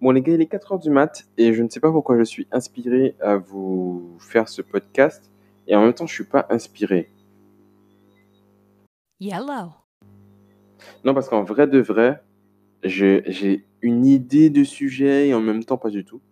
[0.00, 2.16] Bon, les gars, il est 4 heures du mat et je ne sais pas pourquoi
[2.16, 5.30] je suis inspiré à vous faire ce podcast
[5.68, 7.10] et en même temps, je suis pas inspiré.
[9.20, 9.74] Yellow.
[11.04, 12.22] Non, parce qu'en vrai de vrai,
[12.82, 16.22] j'ai une idée de sujet et en même temps, pas du tout.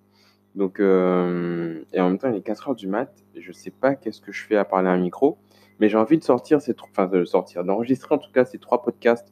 [0.55, 3.71] Donc, euh, et en même temps, il est 4 heures du mat et je sais
[3.71, 5.37] pas qu'est-ce que je fais à parler à un micro,
[5.79, 8.81] mais j'ai envie de sortir ces, enfin, de sortir, d'enregistrer en tout cas ces trois
[8.81, 9.31] podcasts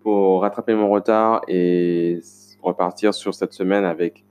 [0.00, 2.18] pour rattraper mon retard et
[2.62, 4.24] repartir sur cette semaine avec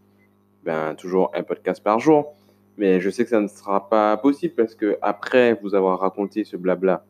[0.64, 2.34] ben, toujours un podcast par jour.
[2.78, 6.44] Mais je sais que ça ne sera pas possible parce que après vous avoir raconté
[6.44, 7.06] ce blabla,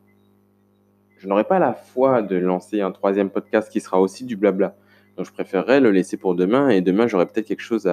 [1.18, 4.76] je n'aurai pas la foi de lancer un troisième podcast qui sera aussi du blabla.
[5.16, 7.84] Donc je préférerais le laisser pour demain et demain j'aurai peut-être quelque chose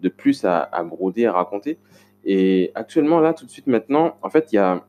[0.00, 1.78] de plus à, broder, à raconter.
[2.24, 4.84] Et actuellement, là, tout de suite maintenant, en fait, il y a,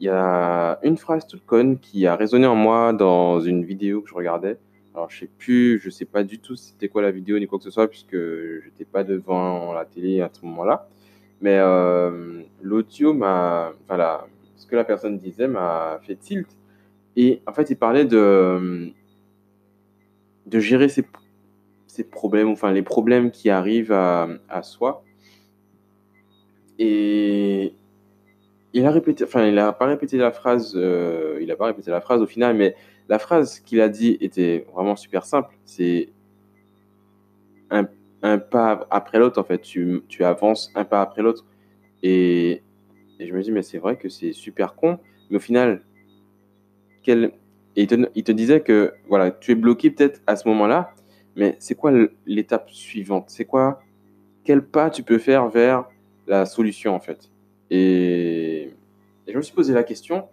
[0.00, 4.02] il y a une phrase toute conne qui a résonné en moi dans une vidéo
[4.02, 4.58] que je regardais.
[4.96, 7.58] Alors, je sais plus, je sais pas du tout c'était quoi la vidéo ni quoi
[7.58, 8.16] que ce soit, puisque
[8.64, 10.88] j'étais pas devant la télé à ce moment-là.
[11.42, 16.48] Mais euh, l'audio m'a, enfin, la- ce que la personne disait m'a fait tilt.
[17.14, 18.90] Et en fait, il parlait de,
[20.46, 21.04] de gérer ses,
[21.86, 25.04] ses problèmes, enfin, les problèmes qui arrivent à, à soi.
[26.78, 27.15] Et
[28.86, 31.90] il a répété, enfin, il a pas répété la phrase, euh, il a pas répété
[31.90, 32.76] la phrase au final, mais
[33.08, 35.56] la phrase qu'il a dit était vraiment super simple.
[35.64, 36.10] C'est
[37.70, 37.88] un,
[38.38, 39.58] pas après l'autre, en fait.
[39.58, 41.44] Tu, tu avances un pas après l'autre.
[42.04, 42.62] Et,
[43.18, 45.00] et je me dis, mais c'est vrai que c'est super con.
[45.30, 45.82] Mais au final,
[47.02, 47.32] quel...
[47.74, 50.94] et il, te, il te disait que voilà, tu es bloqué peut-être à ce moment-là,
[51.34, 51.90] mais c'est quoi
[52.24, 53.30] l'étape suivante?
[53.30, 53.82] C'est quoi,
[54.44, 55.86] quel pas tu peux faire vers
[56.28, 57.32] la solution, en fait?
[57.68, 58.70] Et,
[59.26, 60.28] et je me suis posé la question,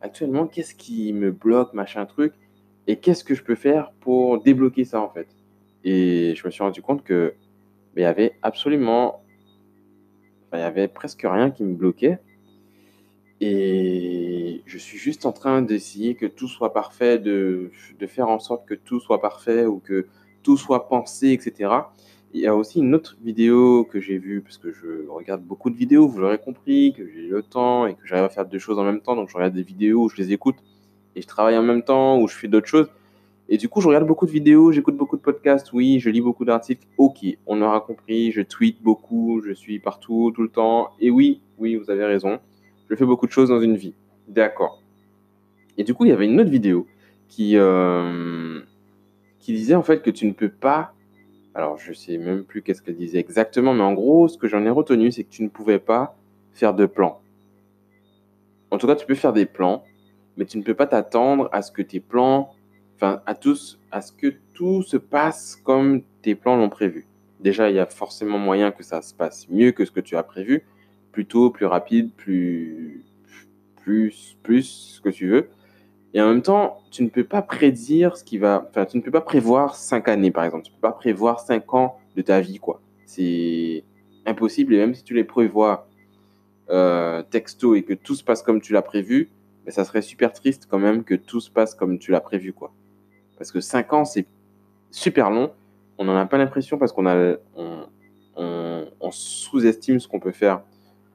[0.00, 2.34] actuellement, qu'est-ce qui me bloque, machin truc,
[2.86, 5.28] et qu'est-ce que je peux faire pour débloquer ça, en fait?
[5.84, 7.34] Et je me suis rendu compte que
[7.94, 9.22] mais il y avait absolument,
[10.52, 12.18] il y avait presque rien qui me bloquait.
[13.40, 18.38] Et je suis juste en train d'essayer que tout soit parfait, de, de faire en
[18.38, 20.06] sorte que tout soit parfait ou que
[20.42, 21.70] tout soit pensé, etc.
[22.34, 25.70] Il y a aussi une autre vidéo que j'ai vue, parce que je regarde beaucoup
[25.70, 28.58] de vidéos, vous l'aurez compris, que j'ai le temps et que j'arrive à faire deux
[28.58, 29.14] choses en même temps.
[29.14, 30.56] Donc je regarde des vidéos où je les écoute
[31.14, 32.88] et je travaille en même temps, où je fais d'autres choses.
[33.48, 36.20] Et du coup, je regarde beaucoup de vidéos, j'écoute beaucoup de podcasts, oui, je lis
[36.20, 36.84] beaucoup d'articles.
[36.98, 40.90] Ok, on aura compris, je tweete beaucoup, je suis partout, tout le temps.
[40.98, 42.40] Et oui, oui, vous avez raison,
[42.90, 43.94] je fais beaucoup de choses dans une vie.
[44.26, 44.82] D'accord.
[45.78, 46.88] Et du coup, il y avait une autre vidéo
[47.28, 48.60] qui, euh,
[49.38, 50.94] qui disait en fait que tu ne peux pas.
[51.54, 54.64] Alors, je sais même plus qu'est-ce qu'elle disait exactement, mais en gros, ce que j'en
[54.64, 56.16] ai retenu, c'est que tu ne pouvais pas
[56.52, 57.20] faire de plan.
[58.72, 59.84] En tout cas, tu peux faire des plans,
[60.36, 62.52] mais tu ne peux pas t'attendre à ce que tes plans,
[62.96, 67.06] enfin, à tous, à ce que tout se passe comme tes plans l'ont prévu.
[67.38, 70.16] Déjà, il y a forcément moyen que ça se passe mieux que ce que tu
[70.16, 70.64] as prévu,
[71.12, 73.04] plus tôt, plus rapide, plus,
[73.76, 74.64] plus, plus,
[74.96, 75.48] ce que tu veux.
[76.14, 79.02] Et en même temps, tu ne peux pas prédire ce qui va, enfin, tu ne
[79.02, 80.64] peux pas prévoir cinq années, par exemple.
[80.64, 82.80] Tu ne peux pas prévoir cinq ans de ta vie, quoi.
[83.04, 83.82] C'est
[84.24, 84.74] impossible.
[84.74, 85.88] Et même si tu les prévois
[86.70, 89.28] euh, texto et que tout se passe comme tu l'as prévu,
[89.66, 92.52] mais ça serait super triste quand même que tout se passe comme tu l'as prévu,
[92.52, 92.72] quoi.
[93.36, 94.26] Parce que 5 ans, c'est
[94.92, 95.50] super long.
[95.98, 97.34] On n'en a pas l'impression parce qu'on a,
[98.36, 100.62] on sous-estime ce qu'on peut faire.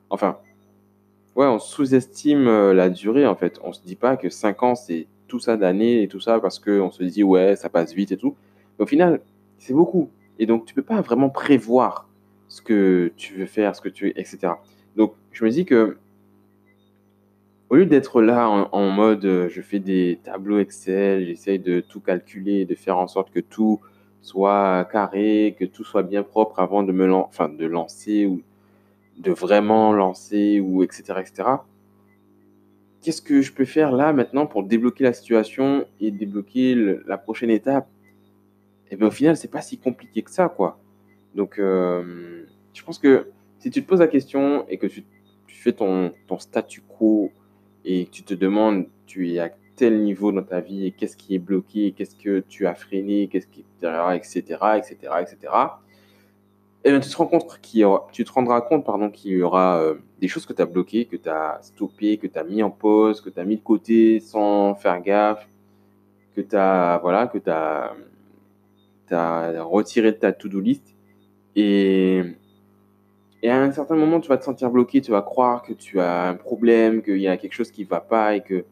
[0.10, 0.40] Enfin,
[1.48, 3.60] on sous-estime euh, la durée, en fait.
[3.64, 6.60] On se dit pas que 5 ans, c'est tout ça d'années et tout ça parce
[6.60, 8.36] qu'on se dit, ouais, ça passe vite et tout.
[8.78, 9.22] Mais au final,
[9.58, 10.10] c'est beaucoup.
[10.40, 12.10] Et donc, tu peux pas vraiment prévoir
[12.48, 14.54] ce que tu veux faire, ce que tu etc.
[14.96, 15.98] Donc, je me dis que
[17.70, 22.00] au lieu d'être là en, mode euh, je fais des tableaux Excel, j'essaye de tout
[22.00, 23.80] calculer, de faire en sorte que tout
[24.22, 27.06] soit carré, que tout soit bien propre avant de me
[27.68, 28.42] lancer ou
[29.20, 31.04] de vraiment lancer ou etc.
[31.20, 31.50] etc.
[33.02, 36.76] Qu'est-ce que je peux faire là maintenant pour débloquer la situation et débloquer
[37.06, 37.88] la prochaine étape?
[38.92, 40.80] Et bien au final, c'est pas si compliqué que ça, quoi.
[41.36, 42.44] Donc, euh,
[42.74, 43.28] je pense que
[43.60, 45.04] si tu te poses la question et que tu,
[45.48, 47.32] fais ton, ton statu quo
[47.86, 51.16] et que tu te demandes, tu es à tel niveau dans ta vie et qu'est-ce
[51.16, 54.44] qui est bloqué, qu'est-ce que tu as freiné, qu'est-ce qui, etc.,
[54.76, 55.54] etc., etc.,
[56.84, 59.32] et bien tu te rends compte qu'il y aura, tu te rendras compte, pardon, qu'il
[59.32, 62.40] y aura euh, des choses que tu as bloquées, que tu as stoppées, que tu
[62.40, 65.48] as mis en pause, que tu as mis de côté sans faire gaffe,
[66.36, 67.94] que tu as, voilà, que tu as,
[69.64, 70.96] retiré de ta to-do list.
[71.56, 72.22] Et,
[73.44, 76.00] et à un certain moment, tu vas te sentir bloqué, tu vas croire que tu
[76.00, 78.64] as un problème, qu'il y a quelque chose qui ne va pas et que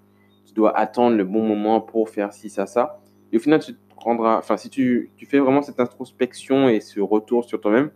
[0.45, 3.01] tu dois attendre le bon moment pour faire ci, ça, ça.
[3.33, 3.73] Et au final, tu
[4.07, 7.91] enfin, si tu, fais vraiment cette introspection et ce retour sur toi-même,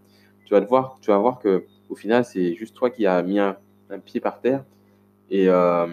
[0.45, 3.21] tu vas te voir, tu vas voir que au final, c'est juste toi qui as
[3.23, 3.57] mis un,
[4.05, 4.63] pied par terre
[5.29, 5.85] et euh,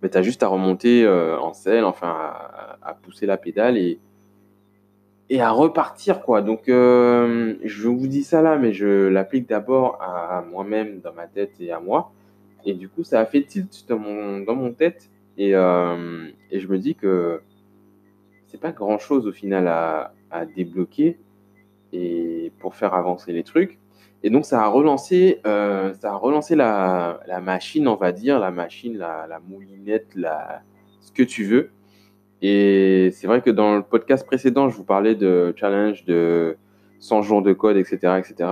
[0.00, 2.32] tu as juste à remonter euh, en selle, enfin,
[2.82, 4.00] à, pousser la pédale et,
[5.28, 6.42] et à repartir, quoi.
[6.42, 11.26] Donc, euh, je vous dis ça là, mais je l'applique d'abord à moi-même, dans ma
[11.26, 12.12] tête et à moi.
[12.64, 15.10] Et du coup, ça a fait tilt dans mon, dans mon tête.
[15.38, 17.40] Et, euh, et je me dis que
[18.52, 20.12] c'est pas grand chose au final à,
[20.56, 21.18] débloquer
[21.92, 23.78] et pour faire avancer les trucs.
[24.22, 28.50] Et donc, ça a relancé, euh, ça a relancé la, machine, on va dire, la
[28.50, 30.62] machine, la, moulinette, la,
[31.00, 31.70] ce que tu veux.
[32.42, 36.56] Et c'est vrai que dans le podcast précédent, je vous parlais de challenge de
[37.00, 38.50] 100 jours de code, etc., etc.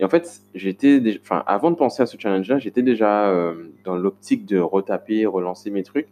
[0.00, 3.96] Et en fait, j'étais, enfin, avant de penser à ce challenge-là, j'étais déjà euh, dans
[3.96, 6.08] l'optique de retaper, relancer mes trucs.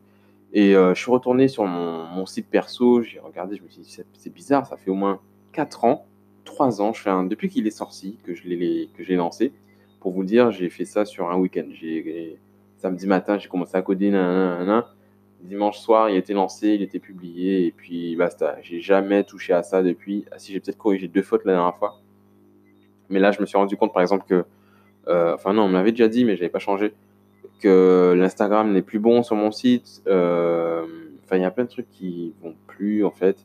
[0.52, 4.04] Et euh, je suis retourné sur mon, site perso, j'ai regardé, je me suis dit,
[4.12, 5.20] c'est bizarre, ça fait au moins
[5.52, 6.06] 4 ans,
[6.44, 9.52] 3 ans, je fais un, depuis qu'il est sorti, que je l'ai, lancé.
[10.00, 11.68] Pour vous dire, j'ai fait ça sur un week-end.
[12.76, 14.10] Samedi matin, j'ai commencé à coder,
[15.42, 18.56] Dimanche soir, il été lancé, il était publié, et puis basta.
[18.62, 20.24] J'ai jamais touché à ça depuis.
[20.30, 22.00] Ah, si j'ai peut-être corrigé deux fautes la dernière fois.
[23.08, 24.44] Mais là, je me suis rendu compte, par exemple, que.
[25.08, 26.92] Euh, enfin, non, on m'avait déjà dit, mais je n'avais pas changé.
[27.60, 30.02] Que l'Instagram n'est plus bon sur mon site.
[30.06, 30.84] Euh,
[31.24, 33.44] enfin, il y a plein de trucs qui vont plus, en fait.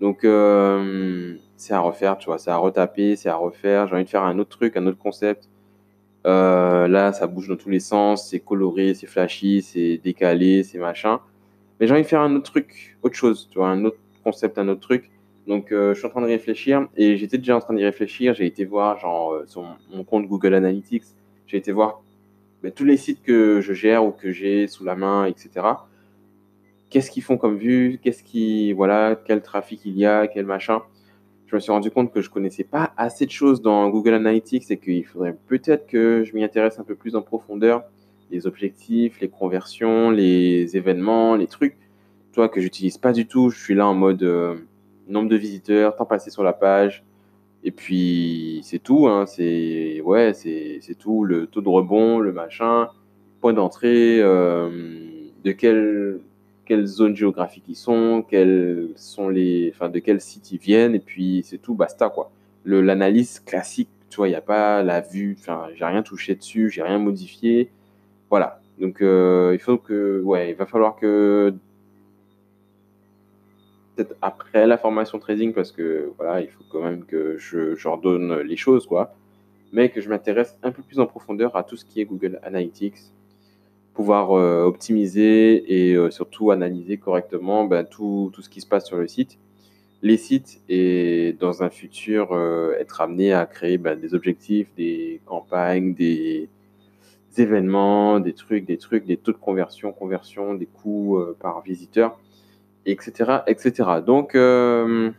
[0.00, 2.38] Donc, euh, c'est à refaire, tu vois.
[2.38, 3.88] C'est à retaper, c'est à refaire.
[3.88, 5.48] J'ai envie de faire un autre truc, un autre concept.
[6.24, 8.28] là, ça bouge dans tous les sens.
[8.28, 11.20] C'est coloré, c'est flashy, c'est décalé, c'est machin.
[11.80, 14.58] Mais j'ai envie de faire un autre truc, autre chose, tu vois, un autre concept,
[14.58, 15.10] un autre truc.
[15.46, 18.34] Donc, euh, je suis en train de réfléchir et j'étais déjà en train d'y réfléchir.
[18.34, 21.04] J'ai été voir, genre, euh, sur mon compte Google Analytics,
[21.46, 22.02] j'ai été voir
[22.74, 25.66] tous les sites que je gère ou que j'ai sous la main, etc.
[26.90, 30.82] Qu'est-ce qu'ils font comme vue Qu'est-ce qui, voilà, quel trafic il y a, quel machin
[31.46, 34.70] Je me suis rendu compte que je connaissais pas assez de choses dans Google Analytics
[34.70, 37.84] et qu'il faudrait peut-être que je m'y intéresse un peu plus en profondeur.
[38.30, 41.76] Les objectifs, les conversions, les événements, les trucs,
[42.32, 43.50] toi, que j'utilise pas du tout.
[43.50, 44.22] Je suis là en mode.
[44.22, 44.56] Euh,
[45.08, 47.04] nombre de visiteurs, temps passé sur la page.
[47.64, 49.08] Et puis, c'est tout.
[49.08, 50.32] Hein, c'est ouais,
[50.98, 51.24] tout.
[51.24, 52.88] Le taux de rebond, le machin,
[53.40, 54.70] point d'entrée, euh,
[55.44, 56.20] de quelle,
[56.64, 60.94] quelle zone géographique ils sont, quels sont les, enfin, de quel site ils viennent.
[60.94, 62.30] Et puis, c'est tout, basta, quoi.
[62.64, 65.36] L'analyse classique, tu vois, il n'y a pas la vue.
[65.38, 67.70] Enfin, j'ai rien touché dessus, j'ai rien modifié.
[68.30, 68.60] Voilà.
[68.80, 71.54] Donc, euh, il faut que, ouais, il va falloir que
[74.22, 78.56] après la formation trading parce que voilà, il faut quand même que je, je les
[78.56, 79.14] choses, quoi.
[79.72, 82.40] Mais que je m'intéresse un peu plus en profondeur à tout ce qui est Google
[82.42, 82.96] Analytics,
[83.98, 88.96] pouvoir euh, optimiser et euh, surtout analyser correctement ben, tout, ce qui se passe sur
[88.96, 89.38] le site,
[90.02, 95.20] les sites et dans un futur euh, être amené à créer ben, des objectifs, des
[95.26, 96.48] campagnes, des,
[97.36, 102.18] événements, des trucs, des trucs, des taux de conversion, conversion, des coûts par visiteur
[102.90, 103.42] etc.
[103.46, 104.00] etc.
[104.04, 105.10] Donc, euh,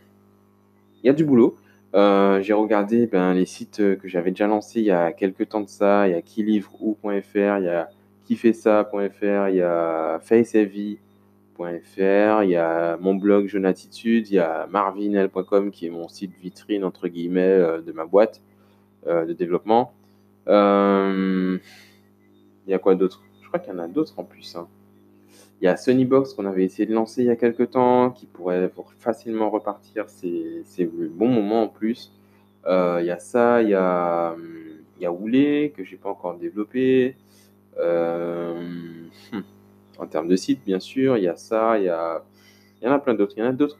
[1.02, 1.56] il y a du boulot.
[1.94, 5.60] Euh, j'ai regardé ben, les sites que j'avais déjà lancés il y a quelques temps
[5.60, 6.08] de ça.
[6.08, 7.88] Il y a quilivreou.fr, il y a
[8.26, 14.68] quifaitsa.fr, il y a faceheavy.fr, il y a mon blog Jeune Attitude, il y a
[14.70, 18.40] marvinel.com qui est mon site vitrine entre guillemets euh, de ma boîte
[19.06, 19.94] de développement.
[20.46, 21.60] il
[22.68, 23.22] y a quoi d'autre?
[23.40, 24.56] Je crois qu'il y en a d'autres en plus.
[24.56, 24.68] Hein.
[25.60, 28.26] Il y a Sunnybox qu'on avait essayé de lancer il y a quelques temps, qui
[28.26, 30.06] pourrait facilement repartir.
[30.08, 32.12] C'est le bon moment en plus.
[32.66, 34.34] Euh, il y a ça, il y a,
[34.96, 37.16] il y a Oulé, que j'ai pas encore développé.
[37.78, 38.54] Euh,
[39.32, 39.40] hmm,
[39.98, 42.24] en termes de site, bien sûr, il y a ça, il y, a,
[42.80, 43.34] il y en a plein d'autres.
[43.36, 43.78] Il y en a d'autres.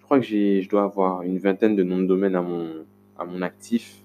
[0.00, 2.84] Je crois que je dois avoir une vingtaine de noms de domaines à mon,
[3.18, 4.02] à mon actif.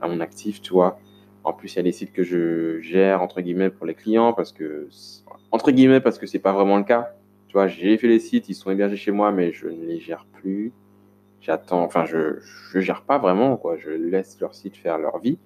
[0.00, 1.00] À mon actif, tu vois.
[1.42, 4.32] En plus, il y a les sites que je gère, entre guillemets, pour les clients,
[4.32, 4.88] parce que
[5.56, 7.14] entre guillemets, parce que c'est pas vraiment le cas.
[7.48, 9.98] Tu vois, j'ai fait les sites, ils sont hébergés chez moi, mais je ne les
[9.98, 10.72] gère plus.
[11.40, 12.38] J'attends, enfin, je,
[12.70, 13.76] je gère pas vraiment, quoi.
[13.78, 15.38] Je laisse leur site faire leur vie.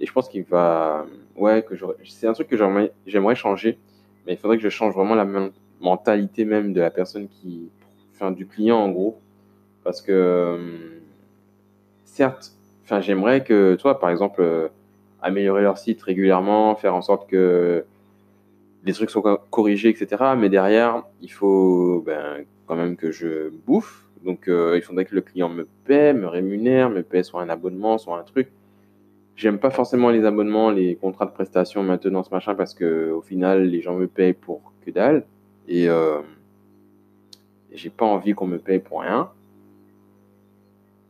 [0.00, 3.78] Et je pense qu'il va, ouais, que c'est un truc que j'aimerais changer,
[4.26, 5.26] mais il faudrait que je change vraiment la
[5.80, 7.70] mentalité même de la personne qui,
[8.12, 9.20] enfin, du client en gros,
[9.84, 10.58] parce que,
[12.04, 12.52] certes,
[12.82, 14.68] enfin, j'aimerais que, toi, par exemple, euh,
[15.20, 17.84] améliorer leur site régulièrement, faire en sorte que
[18.84, 20.22] les trucs sont corrigés, etc.
[20.36, 24.06] Mais derrière, il faut ben, quand même que je bouffe.
[24.24, 27.48] Donc, euh, il faudrait que le client me paie, me rémunère, me paie soit un
[27.48, 28.48] abonnement, soit un truc.
[29.34, 33.64] J'aime pas forcément les abonnements, les contrats de prestation, maintenance, machin, parce que au final,
[33.64, 35.24] les gens me payent pour que dalle.
[35.68, 36.20] Et, euh,
[37.72, 39.30] j'ai pas envie qu'on me paye pour rien.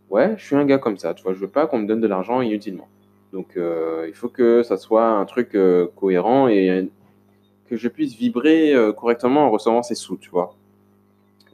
[0.08, 2.00] Ouais, je suis un gars comme ça, tu vois, je veux pas qu'on me donne
[2.00, 2.88] de l'argent inutilement.
[3.32, 5.56] Donc, euh, il faut que ça soit un truc
[5.96, 6.88] cohérent et
[7.72, 10.54] que je puisse vibrer euh, correctement en recevant ces sous, tu vois.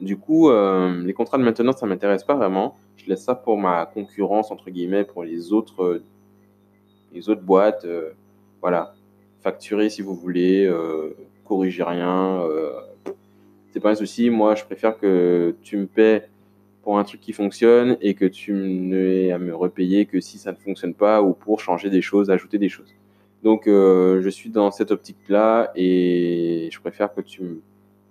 [0.01, 2.77] Du coup, les contrats de maintenance, ça m'intéresse pas vraiment.
[2.97, 6.01] Je laisse ça pour ma concurrence, entre guillemets, pour les autres,
[7.13, 7.85] les autres boîtes.
[8.61, 8.93] voilà.
[9.41, 10.73] Facturer si vous voulez,
[11.43, 12.41] corriger rien.
[13.71, 14.29] c'est pas un souci.
[14.29, 16.29] Moi, je préfère que tu me paies
[16.81, 20.53] pour un truc qui fonctionne et que tu n'aies à me repayer que si ça
[20.53, 22.95] ne fonctionne pas ou pour changer des choses, ajouter des choses.
[23.43, 27.61] Donc, euh, je suis dans cette optique-là et je préfère que tu me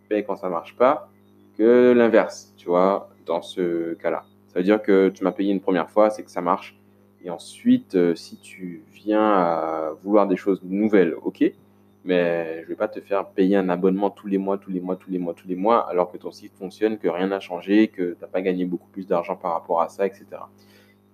[0.08, 1.10] payes quand ça marche pas
[1.58, 4.24] que l'inverse, tu vois, dans ce cas-là.
[4.46, 6.78] Ça veut dire que tu m'as payé une première fois, c'est que ça marche.
[7.22, 11.52] Et ensuite, euh, si tu viens à vouloir des choses nouvelles, ok,
[12.04, 14.96] mais je vais pas te faire payer un abonnement tous les mois, tous les mois,
[14.96, 17.88] tous les mois, tous les mois, alors que ton site fonctionne, que rien n'a changé,
[17.88, 20.24] que tu n'as pas gagné beaucoup plus d'argent par rapport à ça, etc.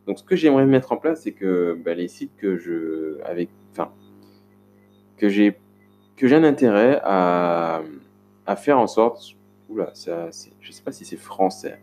[0.07, 3.49] Donc, ce que j'aimerais mettre en place, c'est que bah, les sites que je, avec,
[3.73, 3.91] enfin,
[5.25, 5.57] que j'ai,
[6.17, 7.81] que j'ai un intérêt à,
[8.45, 9.37] à faire en sorte,
[9.71, 10.29] oula, ça,
[10.61, 11.81] je sais pas si c'est français,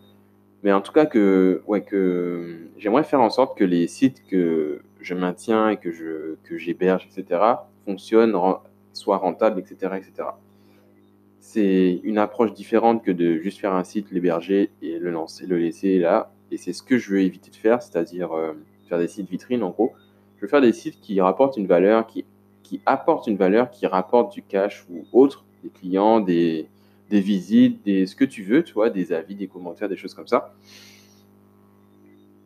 [0.62, 4.84] mais en tout cas que, ouais, que j'aimerais faire en sorte que les sites que
[5.00, 7.42] je maintiens et que je, que j'héberge, etc.,
[7.86, 8.36] fonctionnent
[8.94, 9.94] soit rentable, etc.
[9.98, 10.30] etc.
[11.40, 15.58] C'est une approche différente que de juste faire un site, l'héberger et le lancer, le
[15.58, 16.32] laisser là.
[16.52, 18.54] Et c'est ce que je veux éviter de faire, c'est-à-dire euh,
[18.88, 19.94] faire des sites vitrines en gros.
[20.38, 22.26] Je veux faire des sites qui rapportent une valeur, qui,
[22.72, 26.70] qui apportent une valeur, qui rapportent du cash ou autre, des clients, des,
[27.10, 30.14] des visites, des, ce que tu veux, tu vois, des avis, des commentaires, des choses
[30.14, 30.54] comme ça.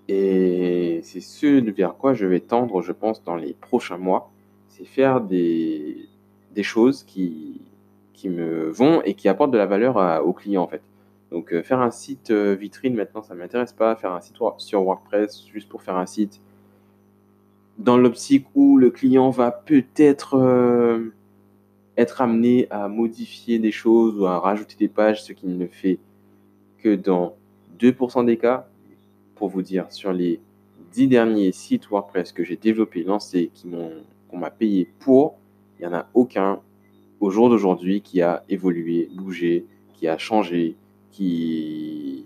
[0.07, 4.31] Et c'est ce vers quoi je vais tendre, je pense, dans les prochains mois.
[4.69, 6.09] C'est faire des,
[6.55, 7.61] des choses qui,
[8.13, 10.81] qui me vont et qui apportent de la valeur aux clients en fait.
[11.29, 13.95] Donc euh, faire un site euh, vitrine maintenant, ça ne m'intéresse pas.
[13.95, 16.41] Faire un site sur WordPress juste pour faire un site
[17.77, 21.13] dans l'optique où le client va peut-être euh,
[21.97, 25.99] être amené à modifier des choses ou à rajouter des pages, ce qu'il ne fait
[26.79, 27.35] que dans
[27.79, 28.67] 2% des cas.
[29.35, 30.39] Pour vous dire, sur les
[30.93, 33.51] 10 derniers sites WordPress que j'ai développés, lancés,
[34.29, 35.35] qu'on m'a payé pour,
[35.77, 36.61] il n'y en a aucun
[37.19, 40.75] au jour d'aujourd'hui qui a évolué, bougé, qui a changé,
[41.11, 42.25] qui...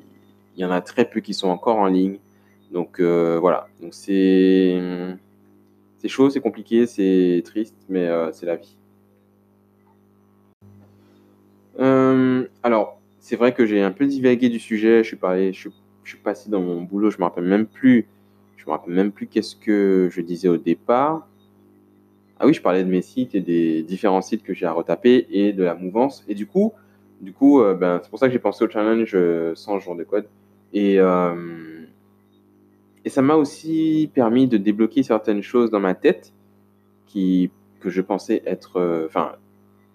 [0.55, 2.17] Il y en a très peu qui sont encore en ligne.
[2.71, 4.77] Donc euh, voilà, donc c'est
[5.99, 8.75] c'est chaud, c'est compliqué, c'est triste, mais euh, c'est la vie.
[11.79, 15.03] Euh, alors, c'est vrai que j'ai un peu divagué du sujet.
[15.03, 15.69] Je suis parlé, je
[16.23, 17.11] passé dans mon boulot.
[17.11, 18.07] Je me rappelle même plus.
[18.57, 21.27] Je me rappelle même plus qu'est-ce que je disais au départ.
[22.39, 25.27] Ah oui, je parlais de mes sites et des différents sites que j'ai à retaper
[25.29, 26.23] et de la mouvance.
[26.27, 26.73] Et du coup,
[27.19, 29.95] du coup euh, ben, c'est pour ça que j'ai pensé au challenge 100 euh, jours
[29.95, 30.25] de code.
[33.09, 36.31] Et ça m'a aussi permis de débloquer certaines choses dans ma tête
[37.07, 37.49] qui,
[37.79, 39.03] que je pensais être.
[39.07, 39.31] Enfin,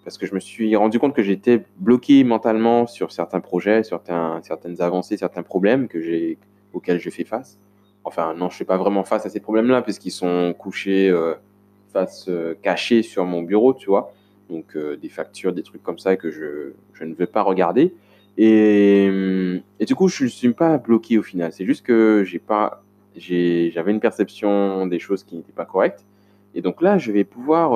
[0.03, 4.83] parce que je me suis rendu compte que j'étais bloqué mentalement sur certains projets, certaines
[4.83, 6.39] avancées, certains problèmes que j'ai,
[6.73, 7.61] auxquels je fais face.
[8.03, 11.09] Enfin, non, je ne fais pas vraiment face à ces problèmes-là, puisqu'ils sont couchés
[11.93, 12.57] face euh,
[13.03, 14.13] sur mon bureau, tu vois.
[14.51, 17.95] Donc euh, des factures, des trucs comme ça que je, je ne veux pas regarder.
[18.37, 21.53] Et, euh, et, du coup, je ne suis pas bloqué au final.
[21.53, 22.84] C'est juste que j'ai pas,
[23.17, 26.05] j'avais une perception des choses qui n'étaient pas correctes.
[26.55, 27.73] Et donc là, je vais pouvoir,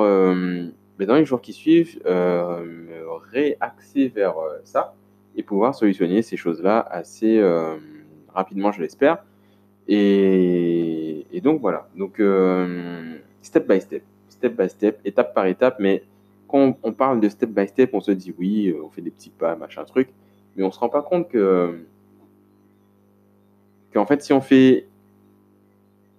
[0.97, 4.95] mais dans les jours qui suivent, me réaxer vers ça
[5.35, 7.41] et pouvoir solutionner ces choses-là assez
[8.33, 9.23] rapidement, je l'espère.
[9.87, 11.89] Et, donc voilà.
[11.95, 12.21] Donc
[13.41, 15.77] step by step, step by step, étape par étape.
[15.79, 16.03] Mais
[16.47, 19.11] quand on parle de step by step, on se dit oui, euh, on fait des
[19.11, 20.09] petits pas, machin truc.
[20.55, 21.85] Mais on se rend pas compte que
[23.93, 24.87] qu'en fait, si on fait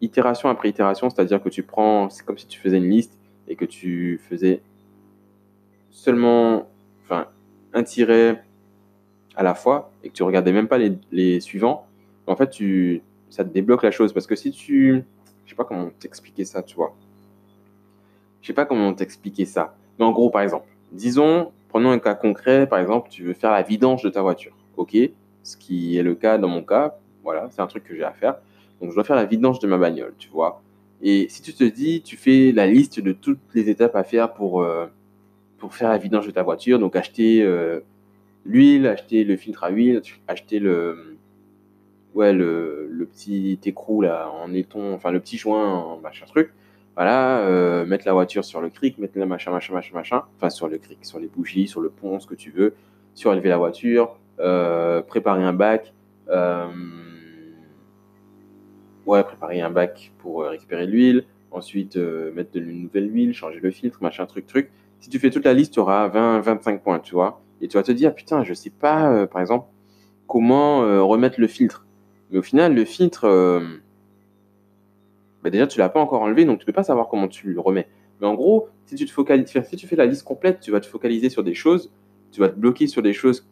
[0.00, 3.56] itération après itération, c'est-à-dire que tu prends, c'est comme si tu faisais une liste et
[3.56, 4.62] que tu faisais
[5.90, 6.68] seulement,
[7.04, 7.26] enfin,
[7.72, 8.42] un tiret
[9.36, 11.86] à la fois et que tu regardais même pas les, les suivants,
[12.26, 14.12] en fait, tu, ça te débloque la chose.
[14.12, 15.04] Parce que si tu,
[15.44, 16.94] je sais pas comment t'expliquer ça, tu vois.
[18.40, 19.74] Je sais pas comment t'expliquer ça.
[19.98, 23.50] Mais en gros, par exemple, disons, prenons un cas concret, par exemple, tu veux faire
[23.50, 24.56] la vidange de ta voiture.
[24.76, 24.96] OK
[25.42, 26.96] Ce qui est le cas dans mon cas.
[27.22, 28.36] Voilà, c'est un truc que j'ai à faire.
[28.80, 30.62] Donc, je dois faire la vidange de ma bagnole, tu vois.
[31.02, 34.34] Et si tu te dis, tu fais la liste de toutes les étapes à faire
[34.34, 34.86] pour, euh,
[35.70, 37.80] faire la vidange de ta voiture, donc acheter euh,
[38.44, 41.16] l'huile, acheter le filtre à huile, acheter le,
[42.14, 46.52] ouais, le, petit écrou là, en éton, enfin le petit joint en machin truc,
[46.96, 50.50] voilà, euh, mettre la voiture sur le cric, mettre le machin, machin, machin, machin, enfin
[50.50, 52.74] sur le cric, sur les bougies, sur le pont, ce que tu veux,
[53.14, 55.92] surélever la voiture, préparer un bac,
[59.24, 63.98] préparer un bac pour euh, récupérer l'huile, ensuite mettre de nouvelle huile, changer le filtre,
[64.02, 64.70] machin, truc, truc.
[65.00, 67.40] Si tu fais toute la liste, tu auras 20, 25 points, tu vois.
[67.60, 69.66] Et tu vas te dire, putain, je sais pas, par exemple,
[70.28, 71.86] comment remettre le filtre.
[72.30, 73.26] Mais au final, le filtre,
[75.42, 77.60] bah déjà, tu l'as pas encore enlevé, donc tu peux pas savoir comment tu le
[77.60, 77.88] remets.
[78.20, 80.80] Mais en gros, si tu te focalises, si tu fais la liste complète, tu vas
[80.80, 81.90] te focaliser sur des choses,
[82.32, 83.46] tu vas te bloquer sur des choses,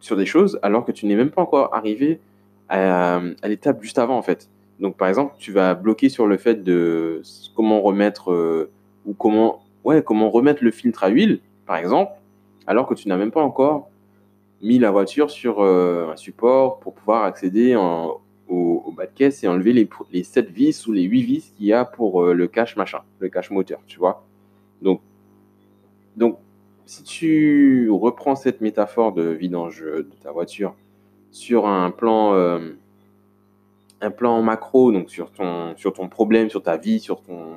[0.00, 2.20] sur des choses, alors que tu n'es même pas encore arrivé
[2.68, 4.50] à, l'étape juste avant, en fait.
[4.80, 7.22] Donc, par exemple, tu vas bloquer sur le fait de
[7.54, 8.70] comment remettre euh,
[9.06, 12.12] ou comment, remettre le filtre à huile, par exemple,
[12.66, 13.88] alors que tu n'as même pas encore
[14.62, 18.20] mis la voiture sur euh, un support pour pouvoir accéder au,
[18.96, 21.72] bas de caisse et enlever les, les 7 vis ou les 8 vis qu'il y
[21.74, 24.24] a pour euh, le cache machin, le cache moteur, tu vois.
[24.80, 25.00] Donc,
[26.86, 30.74] si tu reprends cette métaphore de vidange de ta voiture
[31.30, 32.32] sur un plan,
[34.00, 37.56] un plan macro, donc sur ton, sur ton problème, sur ta vie, sur ton,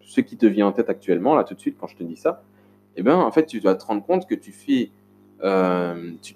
[0.00, 2.16] ce qui te vient en tête actuellement, là tout de suite, quand je te dis
[2.16, 2.42] ça,
[2.96, 4.90] eh ben, en fait, tu dois te rendre compte que tu fais,
[5.44, 6.34] euh, tu,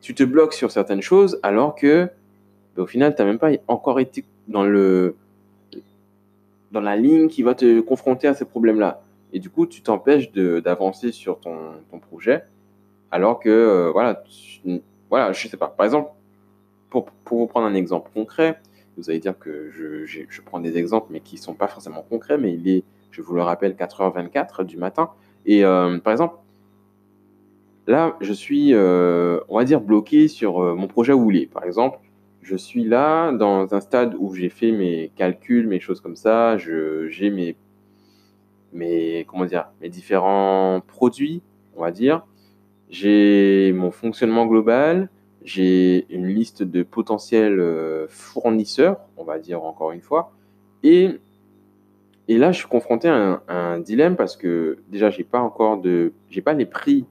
[0.00, 2.10] tu, te bloques sur certaines choses alors que
[2.76, 5.16] au final, tu n'as même pas encore été dans, le,
[6.72, 9.02] dans la ligne qui va te confronter à ces problèmes-là.
[9.32, 11.56] Et du coup, tu t'empêches d'avancer sur ton,
[11.90, 12.44] ton, projet,
[13.10, 14.22] alors que, euh, voilà,
[15.10, 15.68] voilà, je sais pas.
[15.68, 16.10] Par exemple,
[16.90, 18.60] pour, pour vous prendre un exemple concret,
[18.96, 22.04] vous allez dire que je, je prends des exemples, mais qui ne sont pas forcément
[22.08, 25.10] concrets, mais il est, je vous le rappelle, 4h24 du matin.
[25.44, 26.36] Et euh, par exemple,
[27.86, 31.46] là, je suis, euh, on va dire, bloqué sur mon projet Woolly.
[31.46, 31.98] Par exemple,
[32.46, 36.56] je suis là dans un stade où j'ai fait mes calculs, mes choses comme ça,
[36.56, 37.56] j'ai mes,
[38.72, 41.42] mes, comment dire, mes différents produits,
[41.76, 42.24] on va dire.
[42.88, 45.08] J'ai mon fonctionnement global,
[45.46, 50.32] j'ai une liste de potentiels euh, fournisseurs, on va dire encore une fois.
[50.82, 51.20] Et,
[52.26, 56.12] et là, je suis confronté à un, dilemme parce que déjà, j'ai pas encore de,
[56.30, 57.06] j'ai pas les prix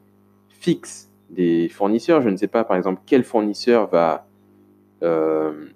[0.49, 2.21] fixes des fournisseurs.
[2.21, 4.27] Je ne sais pas, par exemple, quel fournisseur va
[5.01, 5.67] euh,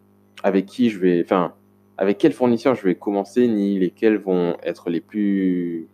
[0.43, 1.53] avec qui je vais, enfin,
[1.97, 5.87] avec quel fournisseur je vais commencer, ni lesquels vont être les plus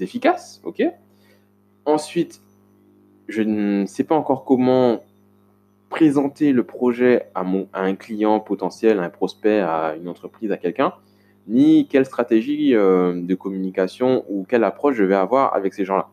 [0.00, 0.82] efficaces, ok?
[1.84, 2.42] Ensuite,
[3.28, 5.00] je ne sais pas encore comment
[5.88, 10.52] présenter le projet à, mon, à un client potentiel, à un prospect, à une entreprise,
[10.52, 10.92] à quelqu'un,
[11.46, 16.08] ni quelle stratégie euh, de communication ou quelle approche je vais avoir avec ces gens-là.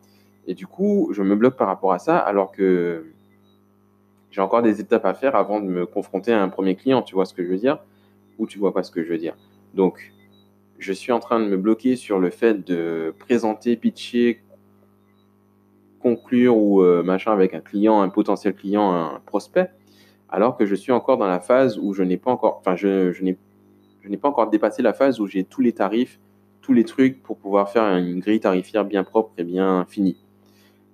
[0.48, 3.06] Et du coup, je me bloque par rapport à ça, alors que
[4.32, 7.16] j'ai encore des étapes à faire avant de me confronter à un premier client, tu
[7.16, 7.80] vois ce que je veux dire
[8.38, 9.36] Ou tu vois pas ce que je veux dire
[9.74, 10.14] Donc,
[10.78, 14.42] je suis en train de me bloquer sur le fait de présenter, pitcher,
[16.06, 19.72] conclure ou euh, machin avec un client, un potentiel client, un prospect,
[20.30, 23.12] alors que je suis encore dans la phase où je n'ai pas encore, enfin, je,
[23.12, 23.36] je n'ai,
[24.02, 26.20] je n'ai pas encore dépassé la phase où j'ai tous les tarifs,
[26.62, 30.24] tous les trucs pour pouvoir faire une grille tarifaire bien propre et bien finie.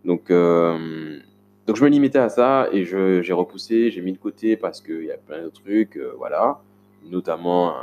[0.06, 1.20] Donc, euh,
[1.68, 5.04] donc je me limitais à ça et j'ai repoussé, j'ai mis de côté parce qu'il
[5.04, 6.62] y a plein de trucs, euh, voilà,
[7.04, 7.76] notamment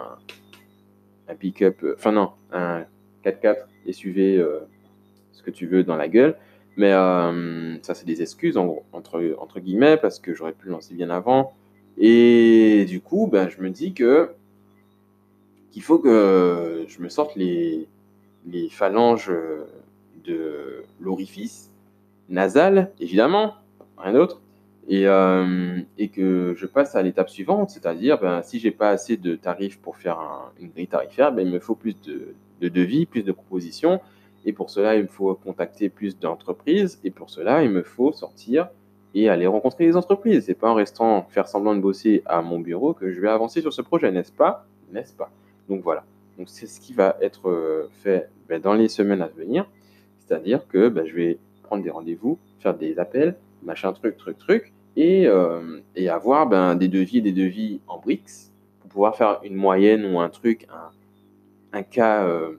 [1.29, 2.87] un, pick-up, enfin non, un
[3.23, 4.61] 4x4 SUV, euh,
[5.33, 6.39] ce que tu veux dans la gueule.
[6.79, 11.11] Mais ça, c'est des excuses, entre, entre guillemets, parce que j'aurais pu le lancer bien
[11.11, 11.53] avant.
[11.99, 14.31] Et du coup, ben, je me dis que
[15.73, 17.89] qu'il faut que je me sorte les,
[18.47, 19.33] les phalanges
[20.25, 21.73] de l'orifice
[22.29, 23.55] nasal, évidemment,
[23.97, 24.41] rien d'autre.
[24.87, 29.17] Et, euh, et, que je passe à l'étape suivante, c'est-à-dire, ben, si j'ai pas assez
[29.17, 30.19] de tarifs pour faire
[30.61, 34.01] une grille tarifaire, ben, il me faut plus de devis, plus de propositions.
[34.49, 36.99] Et pour cela, il me faut contacter plus d'entreprises.
[37.05, 38.71] Et pour cela, il me faut sortir
[39.15, 40.47] et aller rencontrer les entreprises.
[40.47, 43.61] C'est pas en restant faire semblant de bosser à mon bureau que je vais avancer
[43.61, 44.65] sur ce projet, n'est-ce pas?
[44.91, 45.31] N'est-ce pas?
[45.69, 46.03] Donc voilà.
[46.39, 49.69] Donc c'est ce qui va être euh, fait ben, dans les semaines à venir.
[50.21, 54.73] C'est-à-dire que ben, je vais prendre des rendez-vous, faire des appels, machin truc, truc, truc,
[54.97, 59.57] et, euh, et avoir ben, des devis, des devis en BRICS pour pouvoir faire une
[59.57, 60.67] moyenne ou un truc,
[61.73, 62.53] un, cas, euh,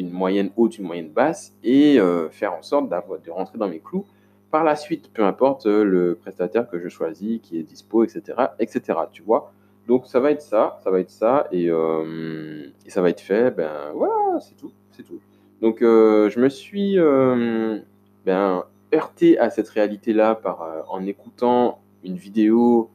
[0.00, 3.80] une moyenne haute, une moyenne basse, et euh, faire en sorte de rentrer dans mes
[3.80, 4.06] clous
[4.50, 8.22] par la suite, peu importe le prestataire que je choisis, qui est dispo, etc.,
[8.58, 8.98] etc.
[9.12, 9.52] Tu vois
[9.86, 13.50] Donc ça va être ça, ça va être ça, et, et ça va être fait.
[13.50, 15.20] Ben voilà, c'est tout, c'est tout.
[15.60, 16.96] Donc je me suis
[18.24, 22.90] ben heurté à cette réalité-là euh, en écoutant une vidéo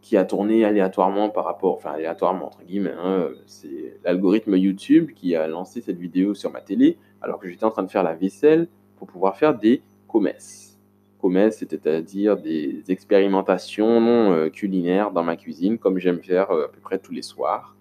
[0.00, 5.34] qui a tourné aléatoirement par rapport, enfin aléatoirement entre guillemets, hein, c'est l'algorithme YouTube qui
[5.36, 8.14] a lancé cette vidéo sur ma télé alors que j'étais en train de faire la
[8.14, 10.78] vaisselle pour pouvoir faire des comesses.
[11.20, 16.80] commettre, c'est-à-dire des expérimentations euh, culinaires dans ma cuisine, comme j'aime faire euh, à peu
[16.80, 17.76] près tous les soirs,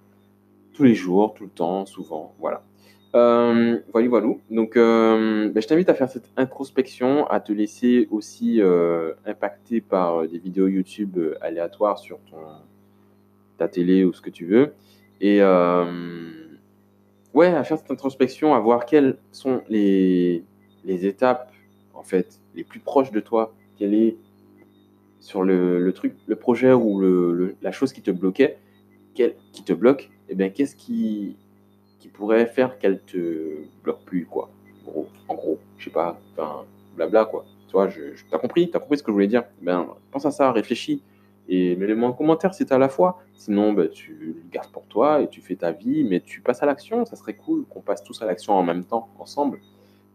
[0.73, 2.63] tous les jours, tout le temps, souvent, voilà.
[3.15, 4.27] Euh, voilà, voilà.
[4.51, 8.61] Donc, ben, je t'invite à faire cette introspection, à te laisser aussi
[9.25, 12.19] impacter par des vidéos YouTube aléatoires sur
[13.57, 14.73] ta télé ou ce que tu veux.
[15.21, 15.41] Et
[17.33, 20.43] ouais, à faire cette introspection, à voir quelles sont les,
[20.85, 21.51] étapes
[21.93, 24.17] en fait les plus proches de toi, quelle est
[25.19, 27.01] sur le, truc, le projet ou
[27.61, 28.57] la chose qui te bloquait,
[29.13, 31.35] qui te bloque, et eh bien qu'est-ce qui,
[31.99, 34.49] qui pourrait faire qu'elle te bloque plus, quoi.
[34.85, 37.45] En gros, en gros je sais pas, enfin, blabla, quoi.
[37.67, 39.43] Tu vois, je, t'as compris, t'as compris ce que je voulais dire.
[39.61, 41.03] Ben, pense à ça, réfléchis
[41.47, 43.19] et mets-le-moi en commentaire si t'as à la fois.
[43.33, 46.61] Sinon, ben, tu le gardes pour toi et tu fais ta vie, mais tu passes
[46.63, 47.05] à l'action.
[47.05, 49.59] Ça serait cool qu'on passe tous à l'action en même temps, ensemble.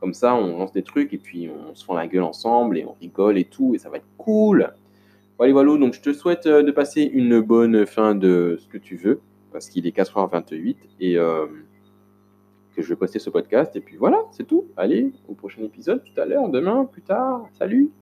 [0.01, 2.85] Comme ça, on lance des trucs et puis on se fend la gueule ensemble et
[2.85, 4.73] on rigole et tout, et ça va être cool.
[5.39, 8.79] Voilà, voilà, donc je te souhaite euh, de passer une bonne fin de ce que
[8.79, 9.21] tu veux,
[9.53, 11.47] parce qu'il est 4h28 et euh,
[12.75, 13.75] que je vais poster ce podcast.
[13.77, 14.67] Et puis voilà, c'est tout.
[14.77, 17.47] Allez, au prochain épisode, tout à l'heure, demain, plus tard.
[17.53, 17.91] Salut